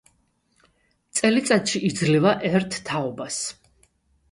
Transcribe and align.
წელიწადში 1.19 1.83
იძლევა 1.91 2.33
ერთ 2.51 2.81
თაობას. 2.91 3.41